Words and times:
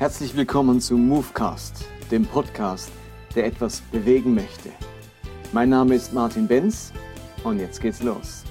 Herzlich 0.00 0.34
willkommen 0.34 0.80
zu 0.80 0.96
Movecast, 0.96 1.84
dem 2.10 2.24
Podcast, 2.24 2.90
der 3.34 3.44
etwas 3.44 3.82
bewegen 3.82 4.34
möchte. 4.34 4.70
Mein 5.52 5.68
Name 5.68 5.94
ist 5.94 6.14
Martin 6.14 6.48
Benz 6.48 6.90
und 7.44 7.58
jetzt 7.58 7.82
geht's 7.82 8.02
los. 8.02 8.44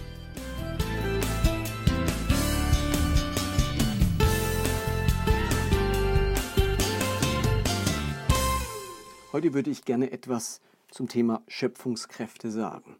Heute 9.32 9.56
würde 9.56 9.72
ich 9.72 9.86
gerne 9.86 10.12
etwas 10.12 10.62
zum 10.92 11.08
Thema 11.08 11.42
Schöpfungskräfte 11.48 12.52
sagen. 12.52 12.98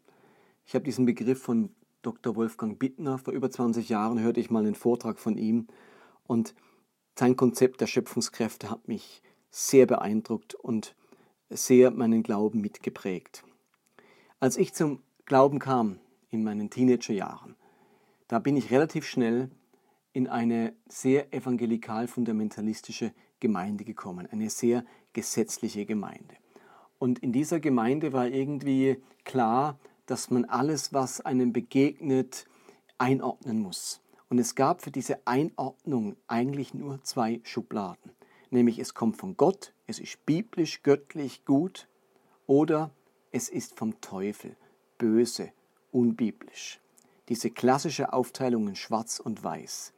Ich 0.66 0.74
habe 0.74 0.84
diesen 0.84 1.06
Begriff 1.06 1.40
von 1.40 1.70
Dr. 2.02 2.34
Wolfgang 2.34 2.80
Bittner. 2.80 3.18
Vor 3.18 3.32
über 3.32 3.48
20 3.48 3.88
Jahren 3.88 4.18
hörte 4.18 4.40
ich 4.40 4.50
mal 4.50 4.66
einen 4.66 4.74
Vortrag 4.74 5.20
von 5.20 5.38
ihm 5.38 5.68
und 6.26 6.52
sein 7.20 7.36
Konzept 7.36 7.82
der 7.82 7.86
Schöpfungskräfte 7.86 8.70
hat 8.70 8.88
mich 8.88 9.20
sehr 9.50 9.84
beeindruckt 9.84 10.54
und 10.54 10.94
sehr 11.50 11.90
meinen 11.90 12.22
Glauben 12.22 12.62
mitgeprägt. 12.62 13.44
Als 14.38 14.56
ich 14.56 14.72
zum 14.72 15.02
Glauben 15.26 15.58
kam 15.58 15.98
in 16.30 16.42
meinen 16.42 16.70
Teenagerjahren, 16.70 17.56
da 18.26 18.38
bin 18.38 18.56
ich 18.56 18.70
relativ 18.70 19.04
schnell 19.04 19.50
in 20.14 20.28
eine 20.28 20.72
sehr 20.88 21.34
evangelikal-fundamentalistische 21.34 23.12
Gemeinde 23.38 23.84
gekommen, 23.84 24.26
eine 24.26 24.48
sehr 24.48 24.86
gesetzliche 25.12 25.84
Gemeinde. 25.84 26.36
Und 26.98 27.18
in 27.18 27.32
dieser 27.32 27.60
Gemeinde 27.60 28.14
war 28.14 28.28
irgendwie 28.28 28.96
klar, 29.24 29.78
dass 30.06 30.30
man 30.30 30.46
alles, 30.46 30.94
was 30.94 31.20
einem 31.20 31.52
begegnet, 31.52 32.46
einordnen 32.96 33.60
muss. 33.60 34.00
Und 34.30 34.38
es 34.38 34.54
gab 34.54 34.80
für 34.80 34.92
diese 34.92 35.26
Einordnung 35.26 36.16
eigentlich 36.28 36.72
nur 36.72 37.02
zwei 37.02 37.40
Schubladen. 37.42 38.12
Nämlich 38.50 38.78
es 38.78 38.94
kommt 38.94 39.16
von 39.16 39.36
Gott, 39.36 39.74
es 39.86 39.98
ist 39.98 40.24
biblisch, 40.24 40.82
göttlich, 40.82 41.44
gut, 41.44 41.88
oder 42.46 42.90
es 43.32 43.48
ist 43.48 43.76
vom 43.76 44.00
Teufel, 44.00 44.56
böse, 44.98 45.52
unbiblisch. 45.90 46.80
Diese 47.28 47.50
klassische 47.50 48.12
Aufteilung 48.12 48.68
in 48.68 48.76
Schwarz 48.76 49.18
und 49.18 49.42
Weiß. 49.42 49.92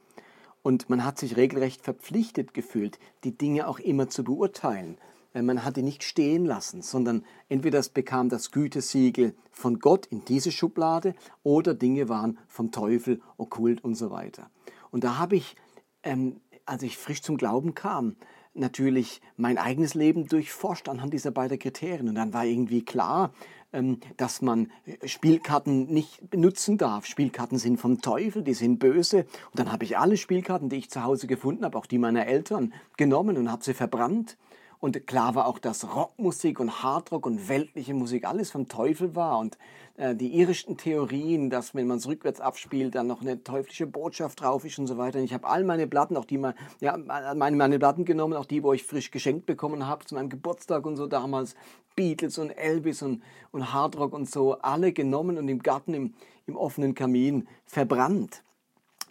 Und 0.63 0.89
man 0.89 1.05
hat 1.05 1.19
sich 1.19 1.37
regelrecht 1.37 1.83
verpflichtet 1.83 2.55
gefühlt, 2.55 2.99
die 3.25 3.37
Dinge 3.37 3.69
auch 3.69 3.79
immer 3.79 4.09
zu 4.09 4.25
beurteilen. 4.25 4.97
Äh, 5.35 5.43
man 5.43 5.65
hat 5.65 5.77
ihn 5.77 5.85
nicht 5.85 6.03
stehen 6.03 6.45
lassen, 6.45 6.83
sondern 6.83 7.25
entweder 7.49 7.79
es 7.79 7.89
bekam 7.89 8.29
das 8.29 8.51
Gütesiegel 8.51 9.35
von 9.51 9.79
Gott 9.79 10.07
in 10.07 10.25
diese 10.25 10.53
Schublade 10.53 11.15
oder 11.43 11.75
Dinge 11.75 12.09
waren 12.09 12.39
vom 12.47 12.71
Teufel, 12.71 13.21
okkult 13.37 13.85
und 13.85 13.95
so 13.95 14.11
weiter. 14.11 14.51
Und 14.91 15.05
da 15.05 15.19
habe 15.19 15.37
ich, 15.37 15.57
ähm, 16.03 16.41
als 16.67 16.83
ich 16.83 16.99
frisch 16.99 17.23
zum 17.23 17.37
Glauben 17.37 17.75
kam, 17.75 18.17
natürlich 18.55 19.23
mein 19.37 19.59
eigenes 19.59 19.95
Leben 19.95 20.27
durchforscht 20.27 20.89
anhand 20.89 21.15
dieser 21.15 21.31
beiden 21.31 21.59
Kriterien. 21.59 22.09
Und 22.09 22.17
dann 22.17 22.35
war 22.35 22.45
irgendwie 22.45 22.85
klar, 22.85 23.33
ähm, 23.73 23.99
dass 24.19 24.43
man 24.43 24.71
äh, 24.85 25.09
Spielkarten 25.09 25.87
nicht 25.87 26.29
benutzen 26.31 26.77
darf. 26.77 27.07
Spielkarten 27.07 27.59
sind 27.59 27.79
vom 27.79 28.01
Teufel, 28.03 28.43
die 28.43 28.55
sind 28.55 28.79
böse. 28.79 29.21
Und 29.51 29.59
dann 29.59 29.73
habe 29.73 29.85
ich 29.85 29.99
alle 29.99 30.17
Spielkarten, 30.17 30.69
die 30.69 30.77
ich 30.77 30.91
zu 30.91 31.03
Hause 31.03 31.27
gefunden 31.27 31.65
habe, 31.65 31.79
auch 31.79 31.87
die 31.87 31.99
meiner 31.99 32.27
Eltern, 32.27 32.75
genommen 32.97 33.39
und 33.39 33.51
habe 33.51 33.65
sie 33.65 33.75
verbrannt. 33.75 34.37
Und 34.83 35.07
klar 35.07 35.37
war 35.37 35.47
auch, 35.47 35.61
dass 35.61 35.95
Rockmusik 35.95 36.59
und 36.59 36.83
Hardrock 36.83 37.25
und 37.25 37.49
weltliche 37.49 37.95
Musik 37.95 38.27
alles 38.27 38.51
vom 38.51 38.67
Teufel 38.67 39.15
war. 39.15 39.39
Und 39.39 39.57
äh, 39.95 40.17
die 40.17 40.35
irischen 40.35 40.77
Theorien, 40.77 41.51
dass 41.51 41.73
wenn 41.77 41.87
man 41.87 41.99
es 41.99 42.09
rückwärts 42.09 42.41
abspielt, 42.41 42.97
dann 42.97 43.07
noch 43.07 43.21
eine 43.21 43.45
teuflische 43.45 43.87
Botschaft 43.87 44.41
drauf 44.41 44.65
ist 44.65 44.81
und 44.81 44.89
so 44.89 44.99
weiter. 44.99 45.21
Und 45.21 45.25
ich 45.25 45.35
habe 45.35 45.47
all 45.47 45.63
meine 45.63 45.87
Platten, 45.87 46.17
auch 46.17 46.25
die 46.25 46.37
mal, 46.37 46.57
ja, 46.81 46.97
meine, 46.97 47.57
meine 47.57 47.79
Platten 47.79 48.05
genommen, 48.05 48.35
auch 48.35 48.45
die, 48.45 48.65
wo 48.65 48.73
ich 48.73 48.83
frisch 48.83 49.13
geschenkt 49.13 49.47
bekommen 49.47 49.87
habe 49.87 50.05
zu 50.05 50.17
meinem 50.17 50.31
Geburtstag 50.31 50.85
und 50.85 50.97
so 50.97 51.07
damals. 51.07 51.55
Beatles 51.95 52.39
und 52.39 52.51
Elvis 52.51 53.03
und, 53.03 53.23
und 53.53 53.73
Hardrock 53.73 54.13
und 54.13 54.29
so, 54.29 54.55
alle 54.59 54.93
genommen 54.93 55.39
und 55.39 55.47
im 55.47 55.63
Garten 55.63 55.95
im, 55.95 56.15
im 56.47 56.57
offenen 56.57 56.97
Kamin 56.97 57.47
verbrannt. 57.67 58.43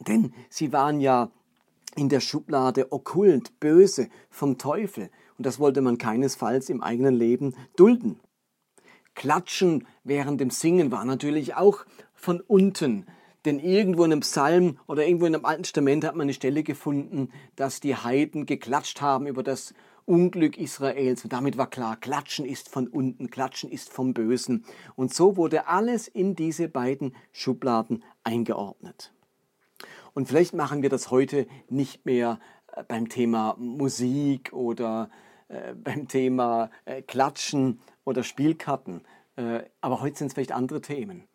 Denn 0.05 0.33
sie 0.49 0.73
waren 0.73 0.99
ja 0.99 1.29
in 1.95 2.09
der 2.09 2.19
Schublade 2.19 2.91
okkult, 2.91 3.57
böse, 3.61 4.09
vom 4.29 4.57
Teufel. 4.57 5.09
Und 5.41 5.47
das 5.47 5.57
wollte 5.57 5.81
man 5.81 5.97
keinesfalls 5.97 6.69
im 6.69 6.83
eigenen 6.83 7.15
Leben 7.15 7.55
dulden. 7.75 8.19
Klatschen 9.15 9.87
während 10.03 10.39
dem 10.39 10.51
Singen 10.51 10.91
war 10.91 11.03
natürlich 11.03 11.55
auch 11.55 11.83
von 12.13 12.41
unten. 12.41 13.07
Denn 13.43 13.57
irgendwo 13.57 14.03
in 14.03 14.11
einem 14.11 14.19
Psalm 14.19 14.77
oder 14.85 15.03
irgendwo 15.03 15.25
in 15.25 15.33
einem 15.33 15.45
Alten 15.45 15.63
Testament 15.63 16.05
hat 16.05 16.15
man 16.15 16.25
eine 16.25 16.35
Stelle 16.35 16.61
gefunden, 16.61 17.31
dass 17.55 17.79
die 17.79 17.95
Heiden 17.95 18.45
geklatscht 18.45 19.01
haben 19.01 19.25
über 19.25 19.41
das 19.41 19.73
Unglück 20.05 20.59
Israels. 20.59 21.23
Und 21.23 21.33
damit 21.33 21.57
war 21.57 21.71
klar, 21.71 21.97
Klatschen 21.99 22.45
ist 22.45 22.69
von 22.69 22.87
unten, 22.87 23.31
Klatschen 23.31 23.71
ist 23.71 23.89
vom 23.91 24.13
Bösen. 24.13 24.63
Und 24.95 25.11
so 25.11 25.37
wurde 25.37 25.65
alles 25.65 26.07
in 26.07 26.35
diese 26.35 26.69
beiden 26.69 27.15
Schubladen 27.31 28.03
eingeordnet. 28.23 29.11
Und 30.13 30.27
vielleicht 30.27 30.53
machen 30.53 30.83
wir 30.83 30.89
das 30.89 31.09
heute 31.09 31.47
nicht 31.67 32.05
mehr 32.05 32.39
äh, 32.75 32.83
beim 32.83 33.09
Thema 33.09 33.55
Musik 33.57 34.53
oder 34.53 35.09
äh, 35.51 35.73
beim 35.73 36.07
Thema 36.07 36.69
äh, 36.85 37.01
Klatschen 37.01 37.79
oder 38.03 38.23
Spielkarten. 38.23 39.01
Äh, 39.35 39.63
aber 39.81 40.01
heute 40.01 40.17
sind 40.17 40.27
es 40.27 40.33
vielleicht 40.33 40.51
andere 40.51 40.81
Themen. 40.81 41.27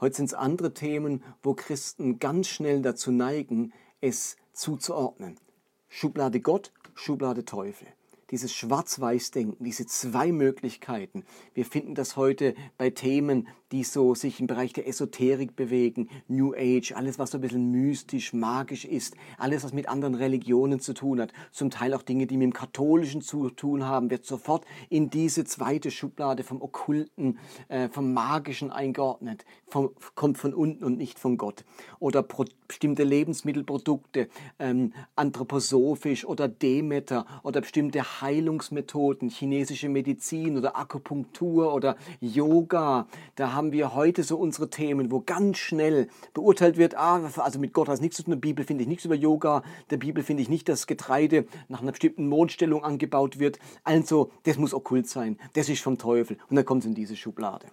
Heute 0.00 0.16
sind 0.16 0.26
es 0.26 0.34
andere 0.34 0.74
Themen, 0.74 1.24
wo 1.42 1.54
Christen 1.54 2.18
ganz 2.18 2.48
schnell 2.48 2.82
dazu 2.82 3.10
neigen, 3.10 3.72
es 4.00 4.36
zuzuordnen. 4.52 5.40
Schublade 5.88 6.40
Gott, 6.40 6.72
Schublade 6.94 7.44
Teufel 7.44 7.88
dieses 8.30 8.52
Schwarz-Weiß-Denken, 8.54 9.64
diese 9.64 9.86
zwei 9.86 10.32
Möglichkeiten. 10.32 11.24
Wir 11.54 11.64
finden 11.64 11.94
das 11.94 12.16
heute 12.16 12.54
bei 12.76 12.90
Themen, 12.90 13.48
die 13.72 13.84
so 13.84 14.14
sich 14.14 14.40
im 14.40 14.46
Bereich 14.46 14.72
der 14.72 14.86
Esoterik 14.86 15.56
bewegen, 15.56 16.08
New 16.28 16.54
Age, 16.54 16.92
alles, 16.92 17.18
was 17.18 17.32
so 17.32 17.38
ein 17.38 17.40
bisschen 17.40 17.70
mystisch, 17.70 18.32
magisch 18.32 18.84
ist, 18.84 19.16
alles, 19.38 19.64
was 19.64 19.72
mit 19.72 19.88
anderen 19.88 20.14
Religionen 20.14 20.78
zu 20.80 20.94
tun 20.94 21.20
hat, 21.20 21.32
zum 21.50 21.70
Teil 21.70 21.94
auch 21.94 22.02
Dinge, 22.02 22.26
die 22.26 22.36
mit 22.36 22.44
dem 22.44 22.52
Katholischen 22.52 23.22
zu 23.22 23.50
tun 23.50 23.84
haben, 23.84 24.10
wird 24.10 24.24
sofort 24.24 24.64
in 24.88 25.10
diese 25.10 25.44
zweite 25.44 25.90
Schublade 25.90 26.44
vom 26.44 26.62
Okkulten, 26.62 27.38
äh, 27.68 27.88
vom 27.88 28.12
Magischen 28.12 28.70
eingeordnet, 28.70 29.44
vom, 29.66 29.90
kommt 30.14 30.38
von 30.38 30.54
unten 30.54 30.84
und 30.84 30.96
nicht 30.96 31.18
von 31.18 31.36
Gott. 31.36 31.64
Oder 31.98 32.22
pro, 32.22 32.44
bestimmte 32.68 33.04
Lebensmittelprodukte, 33.04 34.28
ähm, 34.58 34.92
anthroposophisch 35.14 36.24
oder 36.24 36.48
Demeter 36.48 37.26
oder 37.42 37.60
bestimmte 37.60 38.15
Heilungsmethoden, 38.20 39.28
chinesische 39.28 39.88
Medizin 39.88 40.56
oder 40.56 40.76
Akupunktur 40.76 41.74
oder 41.74 41.96
Yoga. 42.20 43.06
Da 43.34 43.52
haben 43.52 43.72
wir 43.72 43.94
heute 43.94 44.22
so 44.22 44.36
unsere 44.36 44.70
Themen, 44.70 45.10
wo 45.10 45.20
ganz 45.20 45.58
schnell 45.58 46.08
beurteilt 46.34 46.76
wird, 46.76 46.96
ah, 46.96 47.30
also 47.36 47.58
mit 47.58 47.72
Gott 47.72 47.88
hat 47.88 47.94
es 47.94 48.00
nichts 48.00 48.16
zu 48.16 48.22
tun, 48.22 48.34
in 48.34 48.40
der 48.40 48.48
Bibel 48.48 48.64
finde 48.64 48.82
ich 48.82 48.88
nichts 48.88 49.04
über 49.04 49.14
Yoga, 49.14 49.62
der 49.90 49.96
Bibel 49.96 50.22
finde 50.22 50.42
ich 50.42 50.48
nicht, 50.48 50.68
dass 50.68 50.86
Getreide 50.86 51.46
nach 51.68 51.82
einer 51.82 51.92
bestimmten 51.92 52.28
Mondstellung 52.28 52.84
angebaut 52.84 53.38
wird. 53.38 53.58
Also, 53.84 54.30
das 54.44 54.58
muss 54.58 54.74
okkult 54.74 55.08
sein, 55.08 55.38
das 55.54 55.68
ist 55.68 55.82
vom 55.82 55.98
Teufel. 55.98 56.38
Und 56.48 56.56
dann 56.56 56.64
kommt 56.64 56.82
es 56.82 56.86
in 56.86 56.94
diese 56.94 57.16
Schublade. 57.16 57.66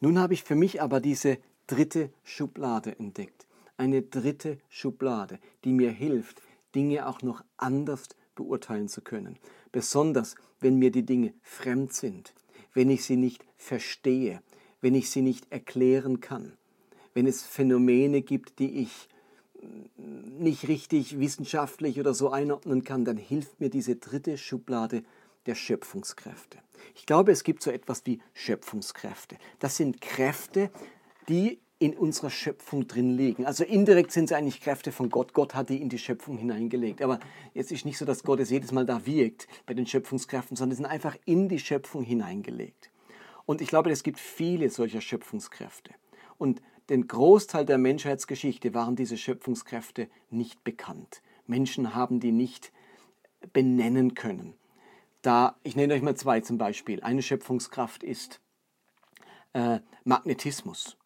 Nun 0.00 0.18
habe 0.18 0.34
ich 0.34 0.44
für 0.44 0.54
mich 0.54 0.82
aber 0.82 1.00
diese 1.00 1.38
dritte 1.66 2.10
Schublade 2.24 2.98
entdeckt. 2.98 3.46
Eine 3.76 4.02
dritte 4.02 4.58
Schublade, 4.68 5.38
die 5.64 5.72
mir 5.72 5.90
hilft, 5.90 6.42
Dinge 6.74 7.08
auch 7.08 7.22
noch 7.22 7.42
anders 7.56 8.08
beurteilen 8.34 8.88
zu 8.88 9.00
können. 9.00 9.38
Besonders, 9.72 10.36
wenn 10.60 10.78
mir 10.78 10.90
die 10.90 11.04
Dinge 11.04 11.32
fremd 11.42 11.92
sind, 11.92 12.34
wenn 12.72 12.90
ich 12.90 13.04
sie 13.04 13.16
nicht 13.16 13.44
verstehe, 13.56 14.42
wenn 14.80 14.94
ich 14.94 15.10
sie 15.10 15.22
nicht 15.22 15.50
erklären 15.50 16.20
kann, 16.20 16.52
wenn 17.14 17.26
es 17.26 17.42
Phänomene 17.42 18.22
gibt, 18.22 18.58
die 18.58 18.82
ich 18.82 19.08
nicht 20.38 20.68
richtig 20.68 21.18
wissenschaftlich 21.18 21.98
oder 21.98 22.12
so 22.12 22.30
einordnen 22.30 22.84
kann, 22.84 23.04
dann 23.04 23.16
hilft 23.16 23.60
mir 23.60 23.70
diese 23.70 23.96
dritte 23.96 24.36
Schublade 24.36 25.04
der 25.46 25.54
Schöpfungskräfte. 25.54 26.58
Ich 26.94 27.06
glaube, 27.06 27.32
es 27.32 27.44
gibt 27.44 27.62
so 27.62 27.70
etwas 27.70 28.04
wie 28.04 28.20
Schöpfungskräfte. 28.34 29.36
Das 29.58 29.76
sind 29.76 30.00
Kräfte, 30.00 30.70
die 31.28 31.60
in 31.84 31.92
unserer 31.92 32.30
Schöpfung 32.30 32.86
drin 32.86 33.14
liegen. 33.14 33.44
Also 33.44 33.62
indirekt 33.62 34.10
sind 34.10 34.30
sie 34.30 34.34
eigentlich 34.34 34.62
Kräfte 34.62 34.90
von 34.90 35.10
Gott. 35.10 35.34
Gott 35.34 35.54
hat 35.54 35.68
die 35.68 35.82
in 35.82 35.90
die 35.90 35.98
Schöpfung 35.98 36.38
hineingelegt. 36.38 37.02
Aber 37.02 37.20
jetzt 37.52 37.72
ist 37.72 37.84
nicht 37.84 37.98
so, 37.98 38.06
dass 38.06 38.22
Gott 38.22 38.40
es 38.40 38.48
jedes 38.48 38.72
Mal 38.72 38.86
da 38.86 39.04
wirkt 39.04 39.48
bei 39.66 39.74
den 39.74 39.86
Schöpfungskräften, 39.86 40.56
sondern 40.56 40.76
sie 40.76 40.82
sind 40.82 40.90
einfach 40.90 41.14
in 41.26 41.50
die 41.50 41.58
Schöpfung 41.58 42.02
hineingelegt. 42.02 42.90
Und 43.44 43.60
ich 43.60 43.68
glaube, 43.68 43.90
es 43.90 44.02
gibt 44.02 44.18
viele 44.18 44.70
solcher 44.70 45.02
Schöpfungskräfte. 45.02 45.90
Und 46.38 46.62
den 46.88 47.06
Großteil 47.06 47.66
der 47.66 47.76
Menschheitsgeschichte 47.76 48.72
waren 48.72 48.96
diese 48.96 49.18
Schöpfungskräfte 49.18 50.08
nicht 50.30 50.64
bekannt. 50.64 51.20
Menschen 51.46 51.94
haben 51.94 52.18
die 52.18 52.32
nicht 52.32 52.72
benennen 53.52 54.14
können. 54.14 54.54
Da, 55.20 55.56
ich 55.62 55.76
nenne 55.76 55.92
euch 55.92 56.02
mal 56.02 56.16
zwei 56.16 56.40
zum 56.40 56.56
Beispiel. 56.56 57.02
Eine 57.02 57.20
Schöpfungskraft 57.20 58.02
ist 58.02 58.40
äh, 59.52 59.80
Magnetismus. 60.04 60.96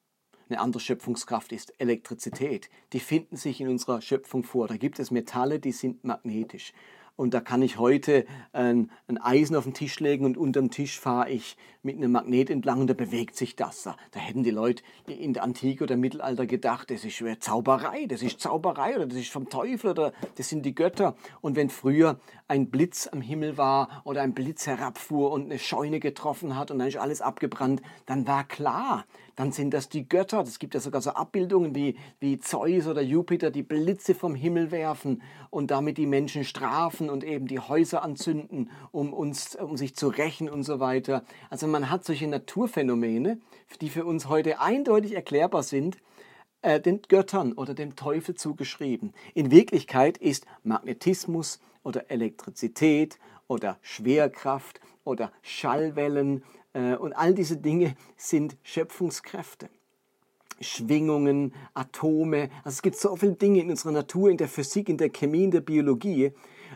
Eine 0.49 0.61
andere 0.61 0.81
Schöpfungskraft 0.81 1.53
ist 1.53 1.75
Elektrizität. 1.79 2.71
Die 2.93 3.01
finden 3.01 3.37
sich 3.37 3.61
in 3.61 3.69
unserer 3.69 4.01
Schöpfung 4.01 4.45
vor. 4.45 4.67
Da 4.67 4.77
gibt 4.77 4.99
es 4.99 5.11
Metalle, 5.11 5.59
die 5.61 5.73
sind 5.73 6.05
magnetisch. 6.05 6.73
Und 7.19 7.35
da 7.35 7.41
kann 7.41 7.63
ich 7.63 7.79
heute 7.79 8.27
ein, 8.53 8.93
ein, 9.09 9.19
Eisen 9.19 9.57
auf 9.57 9.65
den 9.65 9.75
Tisch 9.75 9.99
legen 9.99 10.25
und 10.25 10.37
unterm 10.37 10.71
Tisch 10.71 11.01
fahre 11.01 11.29
ich 11.29 11.57
mit 11.83 11.97
einem 11.97 12.13
Magnet 12.13 12.49
entlang 12.49 12.81
und 12.81 12.87
da 12.87 12.95
bewegt 12.95 13.35
sich 13.35 13.57
das. 13.57 13.83
Da, 13.83 13.97
hätten 14.13 14.45
die 14.45 14.53
Leute 14.53 14.85
in 15.09 15.33
der 15.33 15.43
Antike 15.43 15.83
oder 15.83 15.97
Mittelalter 15.97 16.47
gedacht, 16.47 16.93
das 16.93 17.05
ist 17.05 17.21
Zauberei, 17.41 18.07
das 18.07 18.23
ist 18.23 18.39
Zauberei 18.39 18.95
oder 18.95 19.07
das 19.07 19.19
ist 19.19 19.33
vom 19.33 19.49
Teufel 19.49 19.91
oder 19.91 20.13
das 20.37 20.49
sind 20.49 20.65
die 20.65 20.77
Götter. 20.77 21.17
Und 21.41 21.57
wenn 21.57 21.71
früher 21.71 22.21
ein 22.47 22.71
Blitz 22.71 23.09
am 23.11 23.21
Himmel 23.21 23.59
war 23.59 24.03
oder 24.05 24.23
ein 24.23 24.33
Blitz 24.33 24.69
herabfuhr 24.69 25.33
und 25.33 25.47
eine 25.47 25.59
Scheune 25.59 25.99
getroffen 25.99 26.57
hat 26.57 26.71
und 26.71 26.79
dann 26.79 26.87
ist 26.87 26.99
alles 26.99 27.21
abgebrannt, 27.21 27.83
dann 28.07 28.29
war 28.29 28.45
klar, 28.45 29.07
dann 29.39 29.53
sind 29.53 29.73
das 29.73 29.89
die 29.89 30.09
Götter. 30.09 30.41
Es 30.41 30.59
gibt 30.59 30.75
ja 30.75 30.81
sogar 30.81 31.01
so 31.01 31.11
Abbildungen 31.11 31.73
wie, 31.73 31.97
wie 32.19 32.41
Zeus 32.41 32.89
oder 32.89 33.03
Jupiter, 33.03 33.53
die 33.53 33.63
Blitze 33.63 34.17
vom 34.17 34.35
Himmel 34.35 34.73
werfen 34.73 35.23
und 35.51 35.71
damit 35.71 35.97
die 35.97 36.07
Menschen 36.07 36.43
strafen 36.43 37.09
und 37.09 37.23
eben 37.23 37.47
die 37.47 37.61
Häuser 37.61 38.03
anzünden, 38.03 38.69
um, 38.91 39.13
uns, 39.13 39.55
um 39.55 39.77
sich 39.77 39.95
zu 39.95 40.09
rächen 40.09 40.51
und 40.51 40.65
so 40.65 40.81
weiter. 40.81 41.23
Also 41.51 41.69
man 41.69 41.89
hat 41.89 42.05
solche 42.05 42.27
Naturphänomene, 42.27 43.39
die 43.81 43.91
für 43.91 44.05
uns 44.05 44.29
heute 44.29 44.61
eindeutig 44.61 45.15
erklärbar 45.15 45.63
sind, 45.63 45.99
äh, 46.63 46.81
den 46.81 47.03
Göttern 47.03 47.53
oder 47.53 47.75
dem 47.75 47.95
Teufel 47.95 48.35
zugeschrieben. 48.35 49.13
In 49.35 49.53
Wirklichkeit 49.53 50.19
ist 50.19 50.47
Magnetismus 50.65 51.61
oder 51.85 52.11
Elektrizität 52.11 53.21
oder 53.47 53.79
Schwerkraft 53.83 54.81
oder 55.05 55.31
Schallwellen 55.43 56.43
und 56.75 57.13
all 57.15 57.35
diese 57.35 57.57
Dinge 57.57 57.97
sind 58.17 58.57
Schöpfungskräfte. 58.63 59.69
Schwingungen, 60.61 61.55
Atome. 61.75 62.51
Also 62.65 62.77
es 62.77 62.83
gibt 62.83 62.97
so 62.97 63.17
viele 63.17 63.35
Dinge 63.35 63.61
in 63.61 63.71
unserer 63.71 63.93
Natur, 63.93 64.31
in 64.31 64.37
der 64.37 64.49
Physik, 64.49 64.89
in 64.89 64.97
der 64.97 65.11
Chemie, 65.11 65.45
in 65.45 65.51
der 65.51 65.61
Biologie, 65.61 66.33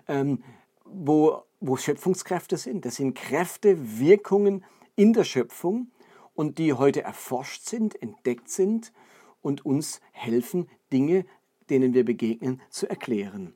ähm, 0.08 0.42
wo, 0.84 1.42
wo 1.60 1.76
Schöpfungskräfte 1.76 2.56
sind. 2.56 2.84
Das 2.84 2.96
sind 2.96 3.14
Kräfte, 3.14 3.98
Wirkungen 3.98 4.64
in 4.96 5.12
der 5.12 5.24
Schöpfung 5.24 5.90
und 6.34 6.58
die 6.58 6.72
heute 6.72 7.02
erforscht 7.02 7.64
sind, 7.64 8.00
entdeckt 8.00 8.48
sind 8.48 8.92
und 9.40 9.66
uns 9.66 10.00
helfen, 10.12 10.68
Dinge, 10.92 11.24
denen 11.70 11.94
wir 11.94 12.04
begegnen, 12.04 12.60
zu 12.70 12.88
erklären. 12.88 13.54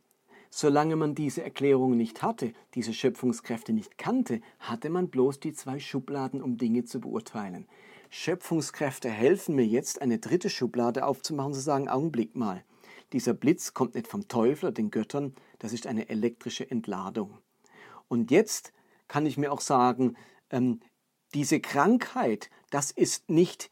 Solange 0.59 0.97
man 0.97 1.15
diese 1.15 1.43
Erklärung 1.43 1.99
nicht 1.99 2.23
hatte, 2.23 2.55
diese 2.75 2.95
Schöpfungskräfte 2.95 3.75
nicht 3.75 3.99
kannte, 3.99 4.41
hatte 4.59 4.89
man 4.89 5.11
bloß 5.11 5.39
die 5.39 5.53
zwei 5.53 5.79
Schubladen, 5.79 6.41
um 6.41 6.57
Dinge 6.57 6.87
zu 6.87 6.99
beurteilen. 6.99 7.69
Schöpfungskräfte 8.09 9.11
helfen 9.11 9.55
mir 9.55 9.67
jetzt, 9.67 10.01
eine 10.01 10.19
dritte 10.19 10.49
Schublade 10.49 11.05
aufzumachen 11.05 11.53
zu 11.53 11.61
sagen, 11.61 11.91
Augenblick 11.91 12.37
mal, 12.37 12.65
dieser 13.13 13.35
Blitz 13.35 13.75
kommt 13.75 13.97
nicht 13.97 14.07
vom 14.07 14.29
Teufel 14.29 14.69
oder 14.69 14.73
den 14.73 14.91
Göttern, 14.91 15.35
das 15.59 15.75
ist 15.75 15.87
eine 15.87 16.09
elektrische 16.09 16.71
Entladung. 16.71 17.37
Und 18.09 18.31
jetzt 18.31 18.73
kann 19.09 19.27
ich 19.27 19.37
mir 19.37 19.53
auch 19.53 19.61
sagen, 19.61 20.17
ähm, 20.49 20.81
diese 21.35 21.61
Krankheit, 21.61 22.49
das 22.71 22.93
ist 22.93 23.29
nicht 23.29 23.71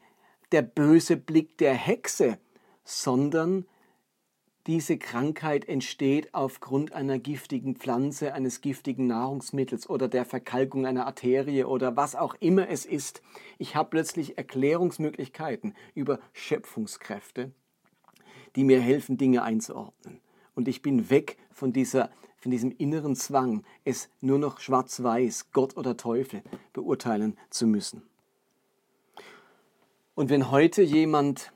der 0.51 0.61
böse 0.61 1.17
Blick 1.17 1.57
der 1.57 1.73
Hexe, 1.73 2.37
sondern 2.83 3.65
diese 4.67 4.97
Krankheit 4.97 5.69
entsteht 5.69 6.33
aufgrund 6.33 6.93
einer 6.93 7.19
giftigen 7.19 7.75
Pflanze, 7.75 8.33
eines 8.33 8.61
giftigen 8.61 9.05
Nahrungsmittels 9.05 9.87
oder 9.87 10.07
der 10.07 10.25
Verkalkung 10.25 10.87
einer 10.87 11.05
Arterie 11.05 11.65
oder 11.65 11.95
was 11.95 12.15
auch 12.15 12.33
immer 12.39 12.67
es 12.67 12.85
ist. 12.85 13.21
Ich 13.59 13.75
habe 13.75 13.91
plötzlich 13.91 14.39
Erklärungsmöglichkeiten 14.39 15.75
über 15.93 16.19
Schöpfungskräfte, 16.33 17.51
die 18.55 18.63
mir 18.63 18.81
helfen, 18.81 19.17
Dinge 19.17 19.43
einzuordnen. 19.43 20.19
Und 20.55 20.67
ich 20.67 20.81
bin 20.81 21.11
weg 21.11 21.37
von, 21.51 21.71
dieser, 21.71 22.09
von 22.37 22.49
diesem 22.49 22.71
inneren 22.71 23.15
Zwang, 23.15 23.63
es 23.83 24.09
nur 24.19 24.39
noch 24.39 24.59
schwarz-weiß, 24.59 25.51
Gott 25.51 25.77
oder 25.77 25.95
Teufel 25.95 26.41
beurteilen 26.73 27.37
zu 27.51 27.67
müssen. 27.67 28.01
Und 30.15 30.29
wenn 30.29 30.49
heute 30.49 30.81
jemand 30.81 31.51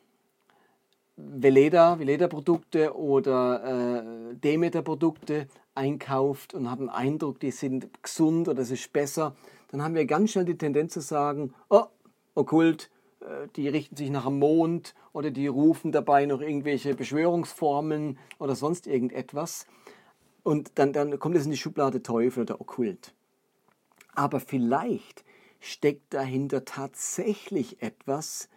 Veleda, 1.27 1.99
Veleda-Produkte 1.99 2.95
oder 2.95 4.03
äh, 4.31 4.35
Demeter-Produkte 4.35 5.47
einkauft 5.75 6.53
und 6.53 6.69
hat 6.69 6.79
einen 6.79 6.89
Eindruck, 6.89 7.39
die 7.39 7.51
sind 7.51 7.89
gesund 8.01 8.47
oder 8.47 8.61
es 8.61 8.71
ist 8.71 8.91
besser, 8.93 9.35
dann 9.71 9.83
haben 9.83 9.95
wir 9.95 10.05
ganz 10.05 10.31
schnell 10.31 10.45
die 10.45 10.57
Tendenz 10.57 10.93
zu 10.93 11.01
sagen, 11.01 11.53
oh, 11.69 11.85
okkult, 12.35 12.89
äh, 13.21 13.47
die 13.55 13.67
richten 13.67 13.95
sich 13.95 14.09
nach 14.09 14.25
dem 14.25 14.39
Mond 14.39 14.95
oder 15.13 15.31
die 15.31 15.47
rufen 15.47 15.91
dabei 15.91 16.25
noch 16.25 16.41
irgendwelche 16.41 16.95
Beschwörungsformeln 16.95 18.17
oder 18.39 18.55
sonst 18.55 18.87
irgendetwas. 18.87 19.67
Und 20.43 20.71
dann, 20.75 20.93
dann 20.93 21.19
kommt 21.19 21.35
es 21.35 21.45
in 21.45 21.51
die 21.51 21.57
Schublade 21.57 22.01
Teufel 22.01 22.43
oder 22.43 22.61
Okkult. 22.61 23.13
Aber 24.15 24.39
vielleicht 24.39 25.25
steckt 25.59 26.13
dahinter 26.13 26.63
tatsächlich 26.63 27.81
etwas, 27.81 28.49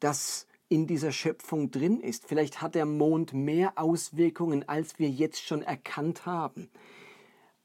das 0.00 0.47
in 0.68 0.86
dieser 0.86 1.12
Schöpfung 1.12 1.70
drin 1.70 2.00
ist. 2.00 2.26
Vielleicht 2.26 2.60
hat 2.60 2.74
der 2.74 2.86
Mond 2.86 3.32
mehr 3.32 3.72
Auswirkungen, 3.76 4.68
als 4.68 4.98
wir 4.98 5.08
jetzt 5.08 5.42
schon 5.42 5.62
erkannt 5.62 6.26
haben. 6.26 6.70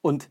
Und 0.01 0.29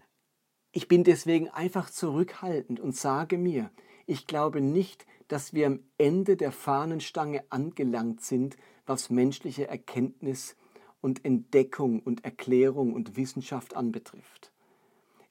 ich 0.73 0.89
bin 0.89 1.05
deswegen 1.05 1.49
einfach 1.49 1.91
zurückhaltend 1.91 2.81
und 2.81 2.97
sage 2.97 3.37
mir, 3.37 3.71
ich 4.07 4.27
glaube 4.27 4.61
nicht, 4.61 5.07
dass 5.29 5.53
wir 5.53 5.67
am 5.67 5.81
Ende 5.99 6.37
der 6.37 6.53
Fahnenstange 6.53 7.45
angelangt 7.51 8.23
sind, 8.23 8.57
was 8.87 9.11
menschliche 9.11 9.69
Erkenntnis 9.69 10.57
und 11.01 11.25
Entdeckung 11.25 12.01
und 12.01 12.25
Erklärung 12.25 12.95
und 12.95 13.17
Wissenschaft 13.17 13.77
anbetrifft. 13.77 14.53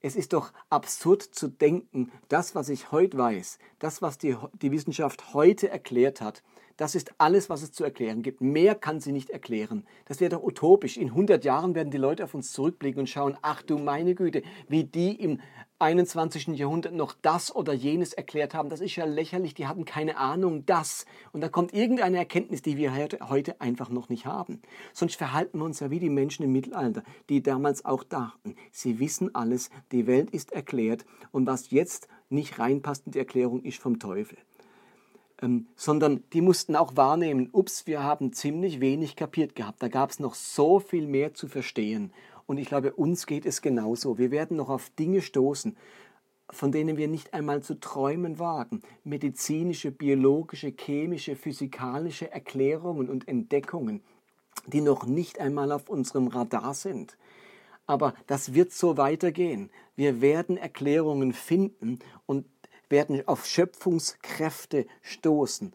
Es 0.02 0.16
ist 0.16 0.34
doch 0.34 0.52
absurd 0.70 1.22
zu 1.22 1.48
denken, 1.48 2.12
das, 2.28 2.56
was 2.56 2.70
ich 2.70 2.92
heute 2.92 3.18
weiß, 3.18 3.60
das, 3.78 4.02
was 4.02 4.18
die, 4.18 4.36
die 4.62 4.72
Wissenschaft 4.72 5.34
heute 5.34 5.70
erklärt 5.70 6.22
hat, 6.22 6.42
das 6.81 6.95
ist 6.95 7.13
alles, 7.19 7.48
was 7.48 7.62
es 7.62 7.72
zu 7.72 7.83
erklären 7.83 8.24
gibt. 8.24 8.42
Mehr 8.42 8.74
kann 8.74 9.00
sie 9.00 9.12
nicht 9.12 9.30
erklären. 9.30 9.86
Das 10.06 10.19
wäre 10.19 10.31
doch 10.31 10.42
utopisch. 10.42 10.98
In 10.98 11.10
100 11.10 11.45
Jahren 11.45 11.75
werden 11.75 11.92
die 11.92 12.00
Leute 12.00 12.24
auf 12.24 12.33
uns 12.33 12.51
zurückblicken 12.54 13.01
und 13.01 13.07
schauen, 13.07 13.38
ach 13.44 13.62
du 13.62 13.78
meine 13.78 14.16
Güte, 14.16 14.42
wie 14.68 14.83
die 14.83 15.13
im 15.13 15.39
21. 15.78 16.48
Jahrhundert 16.48 16.95
noch 16.95 17.13
das 17.22 17.56
oder 17.56 17.72
jenes 17.72 18.13
erklärt 18.13 18.56
haben. 18.56 18.69
Das 18.69 18.81
ist 18.81 18.95
ja 18.95 19.06
lächerlich, 19.06 19.54
die 19.54 19.68
hatten 19.68 19.85
keine 19.85 20.18
Ahnung, 20.18 20.66
das. 20.66 21.06
Und 21.33 21.42
da 21.42 21.50
kommt 21.50 21.71
irgendeine 21.71 22.18
Erkenntnis, 22.18 22.64
die 22.64 22.78
wir 22.78 22.95
heute 22.95 23.61
einfach 23.61 23.90
noch 23.90 24.09
nicht 24.09 24.26
haben. 24.26 24.59
Sonst 24.92 25.18
verhalten 25.18 25.59
wir 25.59 25.66
uns 25.66 25.81
ja 25.81 25.92
wie 25.92 26.00
die 26.00 26.09
Menschen 26.09 26.44
im 26.44 26.52
Mittelalter, 26.52 27.04
die 27.30 27.44
damals 27.44 27.85
auch 27.85 28.04
dachten, 28.04 28.56
sie 28.71 29.00
wissen 29.00 29.35
alles, 29.35 29.69
die 29.92 30.07
Welt 30.07 30.31
ist 30.31 30.52
erklärt 30.52 31.06
und 31.31 31.45
was 31.45 31.69
jetzt 31.69 32.07
nicht 32.30 32.57
reinpasst 32.57 33.06
in 33.06 33.11
die 33.11 33.19
Erklärung, 33.19 33.61
ist 33.61 33.78
vom 33.78 34.00
Teufel. 34.00 34.38
Ähm, 35.42 35.68
sondern 35.76 36.24
die 36.33 36.42
mussten 36.42 36.76
auch 36.76 36.95
wahrnehmen, 36.95 37.50
ups, 37.52 37.88
wir 37.88 38.04
haben 38.04 38.33
ziemlich 38.33 38.80
wenig 38.80 39.16
kapiert 39.16 39.56
gehabt, 39.56 39.81
da 39.81 39.88
gab 39.88 40.12
es 40.12 40.19
noch 40.19 40.36
so 40.36 40.80
viel 40.80 41.07
mehr 41.07 41.33
zu 41.33 41.48
verstehen. 41.48 42.14
Und 42.45 42.57
ich 42.57 42.68
glaube, 42.68 42.94
uns 42.94 43.26
geht 43.26 43.45
es 43.45 43.62
genauso. 43.62 44.18
Wir 44.18 44.30
werden 44.30 44.57
noch 44.57 44.69
auf 44.69 44.90
Dinge 44.92 45.21
stoßen, 45.21 45.78
von 46.50 46.71
denen 46.71 46.98
wir 46.98 47.07
nicht 47.07 47.33
einmal 47.33 47.64
zu 47.64 47.80
träumen 47.80 48.40
wagen. 48.40 48.81
Medizinische, 49.04 49.90
biologische, 49.90 50.74
chemische, 50.78 51.36
physikalische 51.36 52.30
Erklärungen 52.30 53.10
und 53.10 53.28
Entdeckungen, 53.28 54.02
die 54.68 54.81
noch 54.81 55.06
nicht 55.06 55.40
einmal 55.40 55.71
auf 55.71 55.90
unserem 55.90 56.28
Radar 56.28 56.74
sind. 56.74 57.18
Aber 57.88 58.14
das 58.28 58.54
wird 58.54 58.74
so 58.74 58.98
weitergehen. 58.98 59.69
Wir 59.95 60.21
werden 60.21 60.57
Erklärungen 60.57 61.33
finden 61.33 62.00
und 62.26 62.45
werden 62.92 63.28
auf 63.28 63.45
Schöpfungskräfte 63.45 64.86
stoßen, 65.02 65.74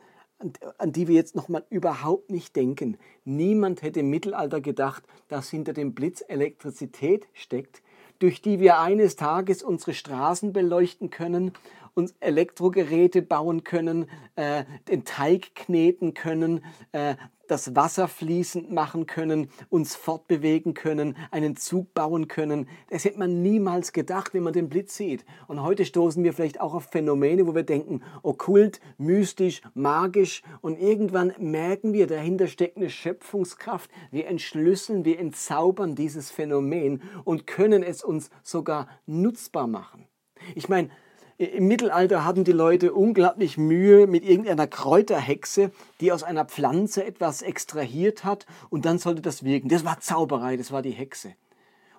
an 0.79 0.93
die 0.93 1.09
wir 1.09 1.15
jetzt 1.15 1.35
nochmal 1.35 1.65
überhaupt 1.71 2.31
nicht 2.31 2.55
denken. 2.55 2.99
Niemand 3.25 3.83
hätte 3.83 4.01
im 4.01 4.11
Mittelalter 4.11 4.61
gedacht, 4.61 5.03
dass 5.29 5.49
hinter 5.51 5.73
dem 5.73 5.95
Blitz 5.95 6.23
Elektrizität 6.27 7.27
steckt, 7.33 7.83
durch 8.19 8.43
die 8.43 8.61
wir 8.61 8.79
eines 8.79 9.17
Tages 9.17 9.63
unsere 9.63 9.95
Straßen 9.95 10.53
beleuchten 10.53 11.11
können, 11.11 11.53
uns 11.95 12.15
Elektrogeräte 12.21 13.23
bauen 13.23 13.65
können, 13.65 14.09
äh, 14.37 14.65
den 14.89 15.05
Teig 15.05 15.55
kneten 15.55 16.13
können, 16.13 16.63
äh, 16.93 17.17
das 17.51 17.75
Wasser 17.77 18.09
fließend 18.09 18.71
machen 18.71 19.07
können, 19.07 19.51
uns 19.71 19.95
fortbewegen 19.95 20.75
können, 20.75 21.17
einen 21.31 21.57
Zug 21.57 21.95
bauen 21.95 22.29
können. 22.29 22.69
Das 22.91 23.05
hätte 23.05 23.19
man 23.19 23.43
niemals 23.43 23.93
gedacht, 23.93 24.35
wenn 24.35 24.43
man 24.43 24.53
den 24.53 24.69
Blitz 24.69 24.97
sieht. 24.97 25.25
Und 25.49 25.63
heute 25.63 25.85
stoßen 25.85 26.23
wir 26.25 26.33
vielleicht 26.33 26.61
auch 26.61 26.75
auf 26.75 26.85
Phänomene, 26.85 27.47
wo 27.47 27.55
wir 27.55 27.63
denken, 27.63 28.03
okkult, 28.23 28.81
mystisch, 28.99 29.63
magisch. 29.75 30.43
Und 30.61 30.79
irgendwann 30.79 31.33
merken 31.39 31.93
wir, 31.93 32.07
dahinter 32.07 32.47
steckt 32.47 32.77
eine 32.77 32.91
Schöpfungskraft. 32.91 33.91
Wir 34.11 34.27
entschlüsseln, 34.27 35.05
wir 35.05 35.19
entzaubern 35.19 35.95
dieses 35.95 36.31
Phänomen 36.31 37.03
und 37.25 37.47
können 37.47 37.83
es 37.83 38.03
uns 38.05 38.31
sogar 38.43 38.89
nutzbar 39.07 39.67
machen. 39.67 40.07
Ich 40.55 40.69
meine, 40.69 40.91
Im 41.39 41.69
Mittelalter 41.69 42.25
hatten 42.25 42.45
die 42.45 42.53
Leute 42.53 42.95
unglaublich 42.95 43.59
Mühe 43.59 44.07
mit 44.07 44.25
irgendeiner 44.25 44.67
Kräuterhexe, 44.67 45.71
die 46.01 46.11
aus 46.11 46.23
einer 46.23 46.47
Pflanze 46.47 47.05
etwas 47.05 47.43
extrahiert 47.43 48.25
hat 48.25 48.47
und 48.71 48.87
dann 48.87 48.99
sollte 48.99 49.21
das 49.21 49.45
wirken. 49.45 49.69
Das 49.69 49.85
war 49.85 50.01
Zauberei, 50.01 50.57
das 50.57 50.73
war 50.73 50.81
die 50.81 50.93
Hexe. 50.93 51.35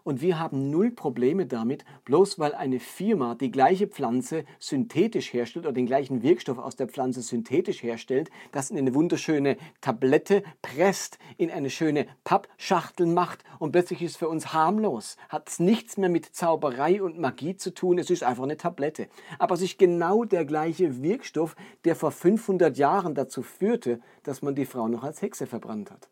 Und 0.08 0.22
wir 0.22 0.40
haben 0.40 0.70
null 0.70 0.92
Probleme 0.92 1.48
damit, 1.48 1.84
bloß 2.06 2.40
weil 2.40 2.56
eine 2.56 2.80
Firma 2.80 3.36
die 3.36 3.52
gleiche 3.52 3.88
Pflanze 3.88 4.46
synthetisch 4.58 5.34
herstellt 5.34 5.66
oder 5.66 5.74
den 5.74 5.86
gleichen 5.86 6.24
Wirkstoff 6.24 6.60
aus 6.60 6.78
der 6.78 6.88
Pflanze 6.88 7.22
synthetisch 7.22 7.84
herstellt, 7.84 8.30
das 8.54 8.72
in 8.72 8.78
eine 8.78 8.96
wunderschöne 8.96 9.58
Tablette 9.82 10.44
presst, 10.62 11.20
in 11.36 11.52
eine 11.52 11.70
schöne 11.70 12.08
Pappschachtel 12.24 13.06
macht 13.06 13.44
und 13.60 13.74
plötzlich 13.74 14.02
ist 14.02 14.12
es 14.12 14.18
für 14.18 14.30
uns 14.30 14.54
harmlos. 14.54 15.18
Hat 15.28 15.50
es 15.50 15.60
nichts 15.60 15.98
mehr 15.98 16.08
mit 16.08 16.34
Zauberei 16.34 17.04
und 17.04 17.20
Magie 17.20 17.58
zu 17.58 17.74
tun, 17.74 17.98
es 17.98 18.10
ist 18.10 18.24
einfach 18.24 18.44
eine 18.44 18.56
Tablette. 18.56 19.10
Aber 19.40 19.56
es 19.56 19.62
ist 19.62 19.78
genau 19.78 20.24
der 20.24 20.46
gleiche 20.46 21.04
Wirkstoff, 21.04 21.58
der 21.84 21.98
vor 21.98 22.12
500 22.12 22.78
Jahren 22.78 23.14
dazu 23.14 23.44
führte, 23.44 24.00
dass 24.24 24.42
man 24.42 24.56
die 24.56 24.66
Frau 24.66 24.88
noch 24.88 25.04
als 25.04 25.22
Hexe 25.22 25.48
verbrannt 25.48 25.92
hat. 25.92 26.08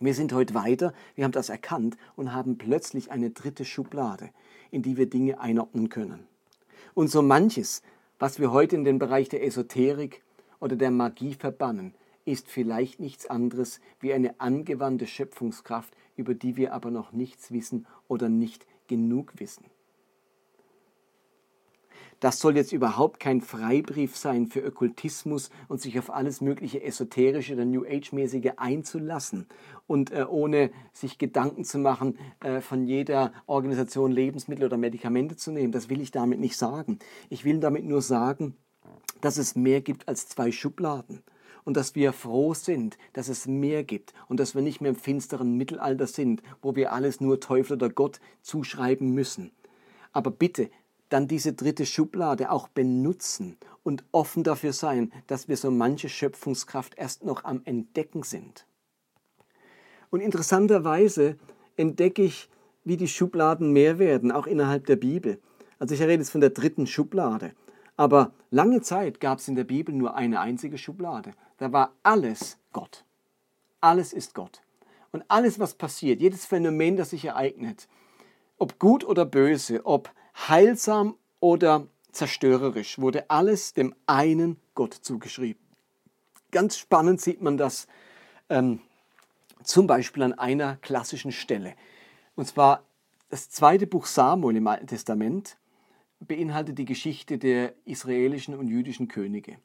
Wir 0.00 0.14
sind 0.14 0.32
heute 0.32 0.54
weiter, 0.54 0.94
wir 1.16 1.24
haben 1.24 1.32
das 1.32 1.48
erkannt 1.48 1.96
und 2.14 2.32
haben 2.32 2.56
plötzlich 2.56 3.10
eine 3.10 3.30
dritte 3.30 3.64
Schublade, 3.64 4.30
in 4.70 4.82
die 4.82 4.96
wir 4.96 5.10
Dinge 5.10 5.40
einordnen 5.40 5.88
können. 5.88 6.28
Und 6.94 7.08
so 7.08 7.20
manches, 7.20 7.82
was 8.20 8.38
wir 8.38 8.52
heute 8.52 8.76
in 8.76 8.84
den 8.84 9.00
Bereich 9.00 9.28
der 9.28 9.44
Esoterik 9.44 10.22
oder 10.60 10.76
der 10.76 10.92
Magie 10.92 11.34
verbannen, 11.34 11.94
ist 12.24 12.46
vielleicht 12.48 13.00
nichts 13.00 13.26
anderes 13.26 13.80
wie 13.98 14.12
eine 14.12 14.38
angewandte 14.40 15.06
Schöpfungskraft, 15.06 15.92
über 16.16 16.34
die 16.34 16.56
wir 16.56 16.74
aber 16.74 16.92
noch 16.92 17.12
nichts 17.12 17.50
wissen 17.50 17.86
oder 18.06 18.28
nicht 18.28 18.66
genug 18.86 19.32
wissen. 19.38 19.64
Das 22.20 22.40
soll 22.40 22.56
jetzt 22.56 22.72
überhaupt 22.72 23.20
kein 23.20 23.40
Freibrief 23.40 24.16
sein 24.16 24.46
für 24.48 24.64
Okkultismus 24.66 25.50
und 25.68 25.80
sich 25.80 25.98
auf 25.98 26.10
alles 26.10 26.40
mögliche 26.40 26.82
esoterische 26.82 27.54
oder 27.54 27.64
New 27.64 27.84
Age-mäßige 27.84 28.52
einzulassen 28.56 29.46
und 29.86 30.10
äh, 30.10 30.24
ohne 30.28 30.70
sich 30.92 31.18
Gedanken 31.18 31.64
zu 31.64 31.78
machen, 31.78 32.18
äh, 32.40 32.60
von 32.60 32.86
jeder 32.86 33.32
Organisation 33.46 34.10
Lebensmittel 34.10 34.64
oder 34.64 34.76
Medikamente 34.76 35.36
zu 35.36 35.52
nehmen. 35.52 35.72
Das 35.72 35.88
will 35.88 36.00
ich 36.00 36.10
damit 36.10 36.40
nicht 36.40 36.56
sagen. 36.56 36.98
Ich 37.30 37.44
will 37.44 37.60
damit 37.60 37.84
nur 37.84 38.02
sagen, 38.02 38.56
dass 39.20 39.36
es 39.36 39.54
mehr 39.54 39.80
gibt 39.80 40.08
als 40.08 40.28
zwei 40.28 40.50
Schubladen 40.50 41.22
und 41.64 41.76
dass 41.76 41.94
wir 41.94 42.12
froh 42.12 42.54
sind, 42.54 42.98
dass 43.12 43.28
es 43.28 43.46
mehr 43.46 43.84
gibt 43.84 44.12
und 44.28 44.40
dass 44.40 44.54
wir 44.54 44.62
nicht 44.62 44.80
mehr 44.80 44.90
im 44.90 44.96
finsteren 44.96 45.56
Mittelalter 45.56 46.06
sind, 46.06 46.42
wo 46.62 46.74
wir 46.74 46.92
alles 46.92 47.20
nur 47.20 47.40
Teufel 47.40 47.74
oder 47.74 47.90
Gott 47.90 48.20
zuschreiben 48.42 49.12
müssen. 49.12 49.52
Aber 50.12 50.30
bitte, 50.30 50.70
dann 51.08 51.28
diese 51.28 51.52
dritte 51.52 51.86
Schublade 51.86 52.50
auch 52.50 52.68
benutzen 52.68 53.56
und 53.82 54.04
offen 54.12 54.44
dafür 54.44 54.72
sein, 54.72 55.12
dass 55.26 55.48
wir 55.48 55.56
so 55.56 55.70
manche 55.70 56.08
Schöpfungskraft 56.08 56.94
erst 56.96 57.24
noch 57.24 57.44
am 57.44 57.62
Entdecken 57.64 58.22
sind. 58.22 58.66
Und 60.10 60.20
interessanterweise 60.20 61.36
entdecke 61.76 62.22
ich, 62.22 62.48
wie 62.84 62.96
die 62.96 63.08
Schubladen 63.08 63.72
mehr 63.72 63.98
werden, 63.98 64.32
auch 64.32 64.46
innerhalb 64.46 64.86
der 64.86 64.96
Bibel. 64.96 65.38
Also 65.78 65.94
ich 65.94 66.00
rede 66.00 66.14
jetzt 66.14 66.30
von 66.30 66.40
der 66.40 66.50
dritten 66.50 66.86
Schublade. 66.86 67.52
Aber 67.96 68.32
lange 68.50 68.80
Zeit 68.80 69.20
gab 69.20 69.38
es 69.38 69.48
in 69.48 69.56
der 69.56 69.64
Bibel 69.64 69.94
nur 69.94 70.14
eine 70.14 70.40
einzige 70.40 70.78
Schublade. 70.78 71.32
Da 71.58 71.72
war 71.72 71.92
alles 72.02 72.58
Gott. 72.72 73.04
Alles 73.80 74.12
ist 74.12 74.34
Gott. 74.34 74.62
Und 75.12 75.24
alles, 75.28 75.58
was 75.58 75.74
passiert, 75.74 76.20
jedes 76.20 76.46
Phänomen, 76.46 76.96
das 76.96 77.10
sich 77.10 77.24
ereignet, 77.24 77.88
ob 78.58 78.78
gut 78.78 79.04
oder 79.04 79.24
böse, 79.24 79.84
ob 79.84 80.10
heilsam 80.46 81.16
oder 81.40 81.86
zerstörerisch, 82.12 82.98
wurde 82.98 83.30
alles 83.30 83.74
dem 83.74 83.94
einen 84.06 84.58
Gott 84.74 84.94
zugeschrieben. 84.94 85.62
Ganz 86.50 86.78
spannend 86.78 87.20
sieht 87.20 87.42
man 87.42 87.56
das 87.56 87.86
ähm, 88.48 88.80
zum 89.62 89.86
Beispiel 89.86 90.22
an 90.22 90.32
einer 90.32 90.76
klassischen 90.76 91.32
Stelle. 91.32 91.74
Und 92.36 92.46
zwar 92.46 92.84
das 93.30 93.50
zweite 93.50 93.86
Buch 93.86 94.06
Samuel 94.06 94.56
im 94.56 94.66
Alten 94.66 94.86
Testament 94.86 95.58
beinhaltet 96.20 96.78
die 96.78 96.86
Geschichte 96.86 97.38
der 97.38 97.74
israelischen 97.84 98.54
und 98.54 98.68
jüdischen 98.68 99.08
Könige. 99.08 99.58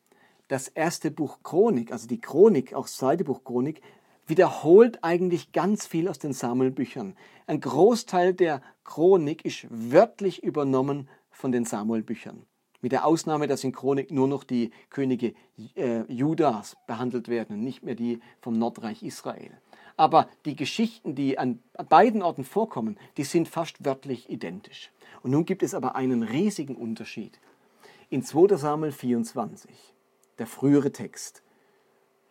Das 0.50 0.68
erste 0.68 1.10
Buch 1.10 1.40
Chronik, 1.44 1.92
also 1.92 2.08
die 2.08 2.20
Chronik, 2.20 2.74
auch 2.74 2.84
das 2.84 2.98
zweite 2.98 3.24
Buch 3.24 3.44
Chronik, 3.44 3.82
wiederholt 4.28 5.04
eigentlich 5.04 5.52
ganz 5.52 5.86
viel 5.86 6.08
aus 6.08 6.20
den 6.20 6.34
Samuel-Büchern. 6.34 7.16
Ein 7.48 7.60
Großteil 7.60 8.34
der 8.34 8.62
Chronik 8.84 9.46
ist 9.46 9.68
wörtlich 9.70 10.44
übernommen 10.44 11.10
von 11.32 11.52
den 11.52 11.66
Samuel-Büchern. 11.66 12.46
Mit 12.82 12.92
der 12.92 13.06
Ausnahme, 13.06 13.48
dass 13.48 13.64
in 13.64 13.72
Chronik 13.72 14.12
nur 14.12 14.28
noch 14.28 14.44
die 14.44 14.72
Könige 14.90 15.34
äh, 15.76 16.02
Judas 16.12 16.76
behandelt 16.86 17.30
werden 17.30 17.58
und 17.58 17.64
nicht 17.64 17.84
mehr 17.84 17.96
die 17.96 18.20
vom 18.42 18.58
Nordreich 18.58 19.04
Israel. 19.04 19.58
Aber 19.96 20.28
die 20.46 20.56
Geschichten, 20.56 21.16
die 21.16 21.38
an 21.38 21.60
beiden 21.90 22.22
Orten 22.22 22.44
vorkommen, 22.44 22.98
die 23.18 23.24
sind 23.24 23.48
fast 23.48 23.86
wörtlich 23.86 24.30
identisch. 24.30 24.92
Und 25.22 25.32
nun 25.32 25.46
gibt 25.46 25.64
es 25.64 25.74
aber 25.74 25.96
einen 25.96 26.24
riesigen 26.24 26.76
Unterschied. 26.76 27.40
In 28.10 28.24
2 28.24 28.58
Samuel 28.58 28.92
24, 28.92 29.70
der 30.40 30.48
frühere 30.48 30.92
Text, 30.92 31.44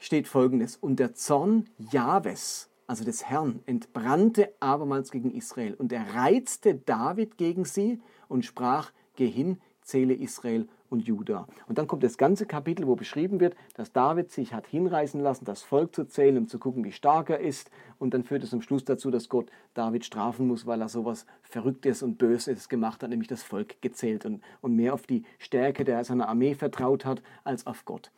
steht 0.03 0.29
folgendes: 0.29 0.77
Und 0.77 0.97
der 0.99 1.15
Zorn 1.15 1.69
Jahwes, 1.79 2.69
also 2.87 3.05
des 3.05 3.25
Herrn, 3.25 3.61
entbrannte 3.67 4.53
abermals 4.61 5.11
gegen 5.11 5.31
Israel. 5.31 5.75
Und 5.75 5.93
er 5.93 6.15
reizte 6.15 6.75
David 6.75 7.39
gegen 7.39 7.65
sie 7.65 8.01
und 8.29 8.45
sprach: 8.45 8.93
Geh 9.15 9.29
hin, 9.29 9.59
zähle 9.83 10.15
Israel 10.15 10.69
und 10.91 11.01
Juda. 11.01 11.47
Und 11.67 11.79
dann 11.79 11.87
kommt 11.87 12.03
das 12.03 12.19
ganze 12.19 12.45
Kapitel, 12.45 12.87
wo 12.87 12.95
beschrieben 12.95 13.41
wird, 13.41 13.57
dass 13.75 13.93
David 13.93 14.31
sich 14.31 14.53
hat 14.53 14.67
hinreißen 14.67 15.21
lassen, 15.21 15.47
das 15.47 15.63
Volk 15.63 15.95
zu 15.95 16.05
zählen, 16.05 16.37
um 16.37 16.49
zu 16.49 16.59
gucken, 16.59 16.85
wie 16.85 16.93
stark 16.93 17.31
er 17.31 17.41
ist. 17.41 17.71
Und 17.99 18.13
dann 18.13 18.25
führt 18.25 18.45
es 18.45 18.53
am 18.53 18.61
Schluss 18.61 18.85
dazu, 18.85 19.11
dass 19.11 19.31
Gott 19.31 19.51
David 19.73 20.05
strafen 20.05 20.47
muss, 20.47 20.67
weil 20.67 20.83
er 20.83 20.89
sowas 20.89 21.25
Verrücktes 21.43 22.03
und 22.03 22.19
Böses 22.19 22.69
gemacht 22.69 23.03
hat, 23.03 23.11
nämlich 23.11 23.29
das 23.29 23.43
Volk 23.43 23.81
gezählt 23.81 24.27
und, 24.27 24.43
und 24.61 24.77
mehr 24.77 24.93
auf 24.93 25.07
die 25.07 25.25
Stärke 25.39 25.85
der 25.85 26.05
seiner 26.05 26.29
Armee 26.29 26.55
vertraut 26.55 27.05
hat, 27.05 27.23
als 27.43 27.67
auf 27.67 27.85
Gott. 27.87 28.11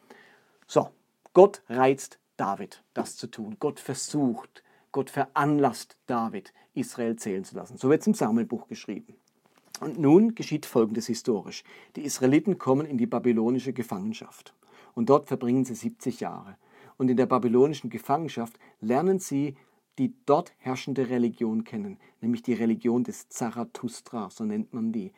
So, 0.66 0.88
Gott 1.34 1.62
reizt 1.68 2.18
David, 2.36 2.82
das 2.94 3.16
zu 3.16 3.26
tun. 3.26 3.56
Gott 3.58 3.80
versucht, 3.80 4.62
Gott 4.92 5.10
veranlasst 5.10 5.96
David, 6.06 6.52
Israel 6.74 7.16
zählen 7.16 7.44
zu 7.44 7.56
lassen. 7.56 7.76
So 7.76 7.90
wird 7.90 8.00
es 8.00 8.06
im 8.06 8.14
Samuelbuch 8.14 8.68
geschrieben. 8.68 9.16
Und 9.80 9.98
nun 9.98 10.36
geschieht 10.36 10.64
Folgendes 10.64 11.08
historisch. 11.08 11.64
Die 11.96 12.04
Israeliten 12.04 12.58
kommen 12.58 12.86
in 12.86 12.98
die 12.98 13.06
babylonische 13.06 13.72
Gefangenschaft. 13.72 14.54
Und 14.94 15.10
dort 15.10 15.26
verbringen 15.26 15.64
sie 15.64 15.74
70 15.74 16.20
Jahre. 16.20 16.56
Und 16.96 17.10
in 17.10 17.16
der 17.16 17.26
babylonischen 17.26 17.90
Gefangenschaft 17.90 18.56
lernen 18.80 19.18
sie 19.18 19.56
die 19.98 20.14
dort 20.26 20.52
herrschende 20.58 21.08
Religion 21.08 21.64
kennen, 21.64 21.98
nämlich 22.20 22.42
die 22.42 22.54
Religion 22.54 23.04
des 23.04 23.28
Zarathustra, 23.28 24.30
so 24.30 24.44
nennt 24.44 24.72
man 24.72 24.92
die. 24.92 25.12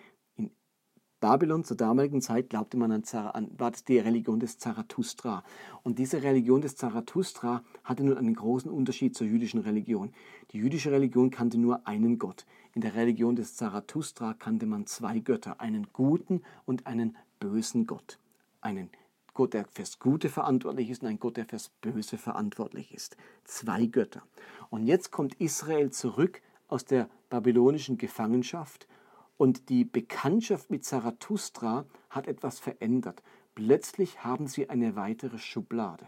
Babylon 1.21 1.65
zur 1.65 1.79
damaligen 1.79 2.21
Zeit 2.21 2.51
glaubte 2.51 2.77
man 2.77 2.93
an, 2.93 3.03
an 3.33 3.51
war 3.57 3.71
das 3.71 3.85
die 3.85 3.99
Religion 3.99 4.39
des 4.39 4.59
Zarathustra. 4.59 5.45
Und 5.83 5.99
diese 5.99 6.23
Religion 6.23 6.61
des 6.61 6.77
Zarathustra 6.77 7.63
hatte 7.85 8.05
nun 8.05 8.19
einen 8.19 8.35
großen 8.35 8.71
Unterschied 8.71 9.17
zur 9.17 9.27
jüdischen 9.27 9.61
Religion. 9.61 10.13
Die 10.51 10.59
jüdische 10.59 10.93
Religion 10.93 11.31
kannte 11.31 11.57
nur 11.59 11.87
einen 11.87 12.19
Gott. 12.19 12.45
In 12.75 12.83
der 12.83 12.95
Religion 12.95 13.35
des 13.35 13.57
Zarathustra 13.57 14.35
kannte 14.35 14.67
man 14.67 14.87
zwei 14.87 15.21
Götter, 15.21 15.61
einen 15.61 15.87
guten 15.95 16.43
und 16.67 16.87
einen 16.87 17.17
bösen 17.41 17.87
Gott. 17.87 18.19
Einen 18.61 18.91
Gott, 19.33 19.55
der 19.55 19.65
fürs 19.73 19.99
Gute 19.99 20.29
verantwortlich 20.29 20.91
ist 20.91 21.03
und 21.03 21.09
ein 21.09 21.19
Gott, 21.19 21.39
der 21.39 21.47
fürs 21.47 21.71
Böse 21.81 22.19
verantwortlich 22.19 22.93
ist. 22.93 23.17
Zwei 23.45 23.87
Götter. 23.87 24.23
Und 24.69 24.87
jetzt 24.87 25.11
kommt 25.13 25.35
Israel 25.41 25.91
zurück 25.91 26.43
aus 26.69 26.85
der 26.85 27.09
babylonischen 27.31 27.97
Gefangenschaft 27.97 28.87
und 29.37 29.69
die 29.69 29.85
Bekanntschaft 29.85 30.71
mit 30.71 30.85
Zarathustra 30.85 31.85
hat 32.11 32.27
etwas 32.27 32.59
verändert. 32.59 33.23
Plötzlich 33.55 34.25
haben 34.25 34.47
sie 34.47 34.69
eine 34.71 34.97
weitere 34.97 35.39
Schublade. 35.39 36.07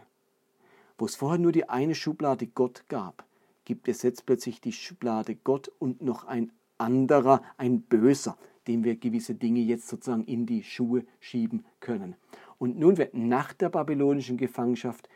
Wo 0.96 1.06
es 1.06 1.16
vorher 1.16 1.38
nur 1.38 1.52
die 1.52 1.68
eine 1.68 1.94
Schublade 1.94 2.46
Gott 2.46 2.84
gab, 2.88 3.24
gibt 3.64 3.88
es 3.88 4.02
jetzt 4.02 4.26
plötzlich 4.26 4.60
die 4.60 4.72
Schublade 4.72 5.36
Gott 5.36 5.70
und 5.78 6.02
noch 6.02 6.24
ein 6.24 6.52
anderer, 6.78 7.42
ein 7.56 7.82
Böser, 7.82 8.36
dem 8.66 8.84
wir 8.84 8.96
gewisse 8.96 9.34
Dinge 9.34 9.60
jetzt 9.60 9.88
sozusagen 9.88 10.24
in 10.24 10.46
die 10.46 10.62
Schuhe 10.62 11.04
schieben 11.20 11.64
können. 11.80 12.16
Und 12.58 12.78
nun 12.78 12.98
wird 12.98 13.14
nach 13.14 13.52
der 13.52 13.68
babylonischen 13.68 14.36
Gefangenschaft 14.36 15.08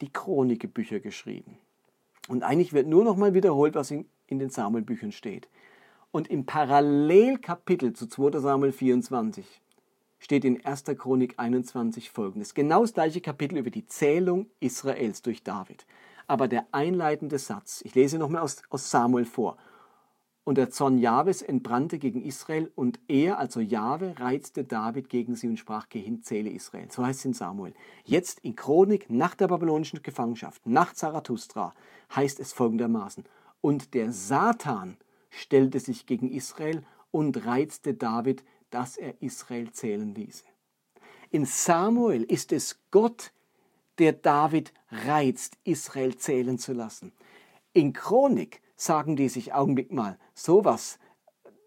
die 0.00 0.12
Chronikebücher 0.12 1.00
geschrieben. 1.00 1.58
Und 2.28 2.42
eigentlich 2.42 2.72
wird 2.72 2.86
nur 2.86 3.04
noch 3.04 3.16
mal 3.16 3.34
wiederholt, 3.34 3.74
was 3.74 3.90
in, 3.90 4.06
in 4.26 4.38
den 4.38 4.50
Samuelbüchern 4.50 5.12
steht. 5.12 5.48
Und 6.12 6.28
im 6.28 6.44
Parallelkapitel 6.44 7.92
zu 7.92 8.08
2. 8.08 8.40
Samuel 8.40 8.72
24 8.72 9.46
steht 10.18 10.44
in 10.44 10.64
1. 10.64 10.84
Chronik 10.98 11.34
21 11.38 12.10
folgendes. 12.10 12.54
Genau 12.54 12.80
das 12.80 12.94
gleiche 12.94 13.20
Kapitel 13.20 13.58
über 13.58 13.70
die 13.70 13.86
Zählung 13.86 14.46
Israels 14.58 15.22
durch 15.22 15.44
David. 15.44 15.86
Aber 16.26 16.48
der 16.48 16.66
einleitende 16.72 17.38
Satz, 17.38 17.80
ich 17.84 17.94
lese 17.94 18.18
nochmal 18.18 18.42
aus, 18.42 18.62
aus 18.70 18.90
Samuel 18.90 19.24
vor. 19.24 19.56
Und 20.42 20.58
der 20.58 20.70
Zorn 20.70 20.98
Jahwes 20.98 21.42
entbrannte 21.42 21.98
gegen 21.98 22.22
Israel 22.22 22.72
und 22.74 22.98
er, 23.06 23.38
also 23.38 23.60
Jahwe, 23.60 24.14
reizte 24.18 24.64
David 24.64 25.10
gegen 25.10 25.36
sie 25.36 25.46
und 25.46 25.58
sprach, 25.58 25.88
geh 25.88 26.00
hin, 26.00 26.22
zähle 26.22 26.50
Israel. 26.50 26.90
So 26.90 27.06
heißt 27.06 27.20
es 27.20 27.24
in 27.24 27.34
Samuel. 27.34 27.74
Jetzt 28.04 28.40
in 28.40 28.56
Chronik, 28.56 29.10
nach 29.10 29.36
der 29.36 29.46
babylonischen 29.46 30.02
Gefangenschaft, 30.02 30.66
nach 30.66 30.92
Zarathustra, 30.92 31.72
heißt 32.16 32.40
es 32.40 32.52
folgendermaßen. 32.52 33.24
Und 33.60 33.94
der 33.94 34.12
Satan 34.12 34.96
stellte 35.30 35.80
sich 35.80 36.06
gegen 36.06 36.30
Israel 36.30 36.84
und 37.10 37.46
reizte 37.46 37.94
David, 37.94 38.44
dass 38.70 38.96
er 38.96 39.20
Israel 39.22 39.72
zählen 39.72 40.14
ließe. 40.14 40.44
In 41.30 41.44
Samuel 41.44 42.24
ist 42.24 42.52
es 42.52 42.80
Gott, 42.90 43.32
der 43.98 44.12
David 44.12 44.72
reizt, 44.90 45.58
Israel 45.64 46.16
zählen 46.16 46.58
zu 46.58 46.72
lassen. 46.72 47.12
In 47.72 47.92
Chronik 47.92 48.60
sagen 48.76 49.14
die 49.14 49.28
sich 49.28 49.52
Augenblick 49.52 49.92
mal 49.92 50.18
sowas, 50.34 50.98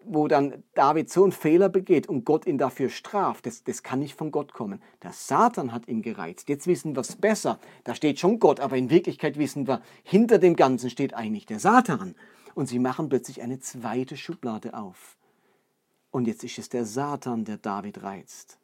wo 0.05 0.27
dann 0.27 0.63
David 0.73 1.09
so 1.09 1.23
einen 1.23 1.31
Fehler 1.31 1.69
begeht 1.69 2.07
und 2.07 2.25
Gott 2.25 2.45
ihn 2.45 2.57
dafür 2.57 2.89
straft, 2.89 3.45
das, 3.45 3.63
das 3.63 3.83
kann 3.83 3.99
nicht 3.99 4.15
von 4.15 4.31
Gott 4.31 4.53
kommen. 4.53 4.81
Der 5.01 5.13
Satan 5.13 5.71
hat 5.71 5.87
ihn 5.87 6.01
gereizt. 6.01 6.49
Jetzt 6.49 6.67
wissen 6.67 6.95
wir 6.95 7.01
es 7.01 7.15
besser. 7.15 7.59
Da 7.83 7.95
steht 7.95 8.19
schon 8.19 8.39
Gott, 8.39 8.59
aber 8.59 8.75
in 8.75 8.89
Wirklichkeit 8.89 9.37
wissen 9.37 9.67
wir, 9.67 9.81
hinter 10.03 10.39
dem 10.39 10.55
Ganzen 10.55 10.89
steht 10.89 11.13
eigentlich 11.13 11.45
der 11.45 11.59
Satan. 11.59 12.15
Und 12.55 12.67
sie 12.67 12.79
machen 12.79 13.09
plötzlich 13.09 13.41
eine 13.41 13.59
zweite 13.59 14.17
Schublade 14.17 14.73
auf. 14.73 15.17
Und 16.11 16.27
jetzt 16.27 16.43
ist 16.43 16.59
es 16.59 16.69
der 16.69 16.85
Satan, 16.85 17.45
der 17.45 17.57
David 17.57 18.03
reizt. 18.03 18.59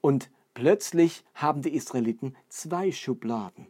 Und 0.00 0.30
plötzlich 0.54 1.24
haben 1.34 1.62
die 1.62 1.74
Israeliten 1.74 2.36
zwei 2.48 2.92
Schubladen. 2.92 3.66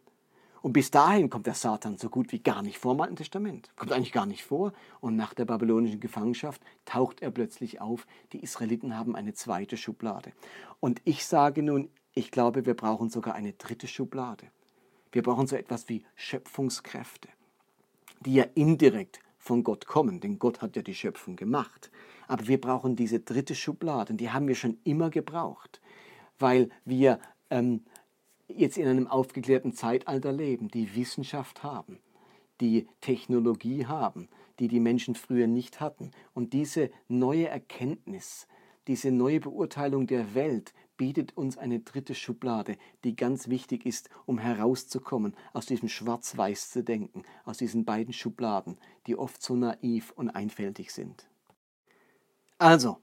Und 0.62 0.73
bis 0.73 0.93
dahin 0.93 1.29
kommt 1.29 1.47
der 1.47 1.55
Satan 1.55 1.99
so 1.99 2.09
gut 2.09 2.31
wie 2.31 2.38
gar 2.38 2.62
nicht 2.62 2.79
vor 2.79 2.93
im 2.93 3.00
Alten 3.00 3.17
Testament. 3.17 3.71
Kommt 3.75 3.93
eigentlich 3.93 4.12
gar 4.12 4.26
nicht 4.26 4.45
vor. 4.45 4.73
Und 5.00 5.17
nach 5.17 5.35
der 5.35 5.45
babylonischen 5.45 5.99
Gefangenschaft 5.99 6.62
taucht 6.85 7.21
er 7.21 7.33
plötzlich 7.33 7.81
auf. 7.81 8.07
Die 8.33 8.43
Israeliten 8.43 8.97
haben 8.97 9.17
eine 9.17 9.35
zweite 9.35 9.76
Schublade. 9.76 10.33
Und 10.79 11.02
ich 11.05 11.26
sage 11.26 11.62
nun, 11.62 11.91
ich 12.14 12.31
glaube, 12.31 12.64
wir 12.64 12.75
brauchen 12.75 13.11
sogar 13.11 13.35
eine 13.35 13.55
dritte 13.55 13.88
Schublade. 13.88 14.47
Wir 15.11 15.23
brauchen 15.23 15.47
so 15.47 15.57
etwas 15.57 15.88
wie 15.88 16.05
Schöpfungskräfte, 16.14 17.29
die 18.23 18.35
ja 18.35 18.45
indirekt 18.55 19.21
von 19.38 19.64
Gott 19.64 19.87
kommen, 19.87 20.21
denn 20.21 20.38
Gott 20.38 20.62
hat 20.62 20.76
ja 20.76 20.83
die 20.83 20.95
Schöpfung 20.95 21.37
gemacht. 21.37 21.91
Aber 22.29 22.47
wir 22.47 22.61
brauchen 22.61 22.97
diese 22.97 23.21
dritte 23.21 23.55
Schublade, 23.55 24.12
und 24.12 24.19
die 24.19 24.31
haben 24.31 24.49
wir 24.49 24.55
schon 24.55 24.79
immer 24.85 25.11
gebraucht, 25.11 25.81
weil 26.38 26.71
wir 26.85 27.19
ähm, 27.50 27.85
jetzt 28.49 28.79
in 28.79 28.87
einem 28.87 29.07
aufgeklärten 29.07 29.73
Zeitalter 29.73 30.33
leben, 30.33 30.69
die 30.69 30.95
Wissenschaft 30.95 31.62
haben, 31.62 31.99
die 32.61 32.87
Technologie 33.00 33.87
haben, 33.87 34.29
die 34.59 34.69
die 34.69 34.81
Menschen 34.81 35.14
früher 35.14 35.47
nicht 35.47 35.81
hatten. 35.81 36.12
Und 36.35 36.52
diese 36.52 36.91
neue 37.09 37.49
Erkenntnis, 37.49 38.47
diese 38.87 39.11
neue 39.11 39.41
Beurteilung 39.41 40.07
der 40.07 40.35
Welt 40.35 40.73
bietet 40.97 41.37
uns 41.37 41.59
eine 41.59 41.81
dritte 41.81 42.15
Schublade, 42.15 42.77
die 43.05 43.17
ganz 43.17 43.49
wichtig 43.49 43.87
ist, 43.87 44.11
um 44.27 44.39
herauszukommen 44.39 45.35
aus 45.53 45.67
diesem 45.67 45.89
Schwarz-Weiß 45.89 46.71
zu 46.71 46.83
denken, 46.83 47.25
aus 47.45 47.59
diesen 47.59 47.85
beiden 47.85 48.13
Schubladen, 48.13 48.79
die 49.07 49.17
oft 49.17 49.43
so 49.43 49.57
naiv 49.57 50.13
und 50.17 50.31
einfältig 50.31 50.93
sind. 50.93 51.29
Also, 52.59 52.99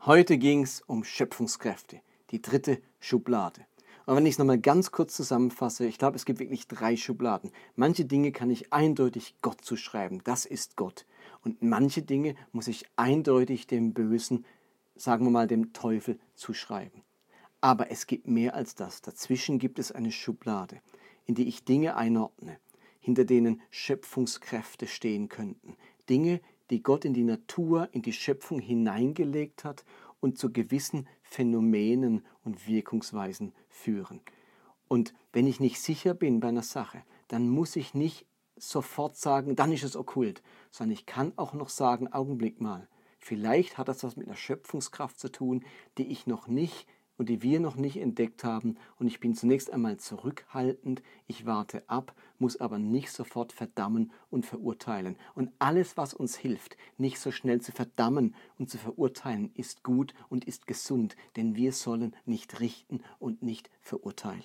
heute 0.00 0.38
ging 0.38 0.62
es 0.62 0.80
um 0.80 1.04
Schöpfungskräfte, 1.04 2.00
die 2.30 2.42
dritte 2.42 2.80
Schublade. 2.98 3.64
Und 4.06 4.14
wenn 4.14 4.26
ich 4.26 4.34
es 4.34 4.38
nochmal 4.38 4.60
ganz 4.60 4.92
kurz 4.92 5.14
zusammenfasse, 5.14 5.86
ich 5.86 5.98
glaube, 5.98 6.16
es 6.16 6.24
gibt 6.24 6.38
wirklich 6.38 6.68
drei 6.68 6.96
Schubladen. 6.96 7.50
Manche 7.74 8.04
Dinge 8.04 8.30
kann 8.30 8.50
ich 8.50 8.72
eindeutig 8.72 9.34
Gott 9.42 9.64
zuschreiben, 9.64 10.22
das 10.24 10.46
ist 10.46 10.76
Gott. 10.76 11.06
Und 11.42 11.62
manche 11.62 12.02
Dinge 12.02 12.36
muss 12.52 12.68
ich 12.68 12.86
eindeutig 12.96 13.66
dem 13.66 13.94
Bösen, 13.94 14.44
sagen 14.94 15.26
wir 15.26 15.30
mal 15.30 15.48
dem 15.48 15.72
Teufel, 15.72 16.18
zuschreiben. 16.34 17.02
Aber 17.66 17.90
es 17.90 18.06
gibt 18.06 18.28
mehr 18.28 18.54
als 18.54 18.76
das. 18.76 19.02
Dazwischen 19.02 19.58
gibt 19.58 19.80
es 19.80 19.90
eine 19.90 20.12
Schublade, 20.12 20.80
in 21.24 21.34
die 21.34 21.48
ich 21.48 21.64
Dinge 21.64 21.96
einordne, 21.96 22.60
hinter 23.00 23.24
denen 23.24 23.60
Schöpfungskräfte 23.70 24.86
stehen 24.86 25.28
könnten. 25.28 25.76
Dinge, 26.08 26.40
die 26.70 26.80
Gott 26.80 27.04
in 27.04 27.12
die 27.12 27.24
Natur, 27.24 27.88
in 27.90 28.02
die 28.02 28.12
Schöpfung 28.12 28.60
hineingelegt 28.60 29.64
hat 29.64 29.84
und 30.20 30.38
zu 30.38 30.52
gewissen 30.52 31.08
Phänomenen 31.22 32.24
und 32.44 32.68
Wirkungsweisen 32.68 33.52
führen. 33.68 34.20
Und 34.86 35.12
wenn 35.32 35.48
ich 35.48 35.58
nicht 35.58 35.80
sicher 35.80 36.14
bin 36.14 36.38
bei 36.38 36.46
einer 36.46 36.62
Sache, 36.62 37.02
dann 37.26 37.48
muss 37.48 37.74
ich 37.74 37.94
nicht 37.94 38.28
sofort 38.54 39.16
sagen, 39.16 39.56
dann 39.56 39.72
ist 39.72 39.82
es 39.82 39.96
okkult, 39.96 40.40
sondern 40.70 40.92
ich 40.92 41.04
kann 41.04 41.32
auch 41.34 41.52
noch 41.52 41.70
sagen, 41.70 42.12
Augenblick 42.12 42.60
mal, 42.60 42.86
vielleicht 43.18 43.76
hat 43.76 43.88
das 43.88 44.04
was 44.04 44.14
mit 44.14 44.28
einer 44.28 44.36
Schöpfungskraft 44.36 45.18
zu 45.18 45.32
tun, 45.32 45.64
die 45.98 46.06
ich 46.06 46.28
noch 46.28 46.46
nicht 46.46 46.86
und 47.18 47.28
die 47.28 47.42
wir 47.42 47.60
noch 47.60 47.76
nicht 47.76 47.96
entdeckt 47.96 48.44
haben. 48.44 48.76
Und 48.98 49.06
ich 49.06 49.20
bin 49.20 49.34
zunächst 49.34 49.72
einmal 49.72 49.96
zurückhaltend, 49.96 51.02
ich 51.26 51.46
warte 51.46 51.82
ab, 51.88 52.14
muss 52.38 52.58
aber 52.58 52.78
nicht 52.78 53.10
sofort 53.10 53.52
verdammen 53.52 54.12
und 54.30 54.46
verurteilen. 54.46 55.16
Und 55.34 55.50
alles, 55.58 55.96
was 55.96 56.14
uns 56.14 56.36
hilft, 56.36 56.76
nicht 56.98 57.18
so 57.18 57.30
schnell 57.30 57.60
zu 57.60 57.72
verdammen 57.72 58.34
und 58.58 58.70
zu 58.70 58.78
verurteilen, 58.78 59.50
ist 59.54 59.82
gut 59.82 60.14
und 60.28 60.44
ist 60.44 60.66
gesund, 60.66 61.16
denn 61.36 61.56
wir 61.56 61.72
sollen 61.72 62.14
nicht 62.24 62.60
richten 62.60 63.00
und 63.18 63.42
nicht 63.42 63.70
verurteilen. 63.80 64.44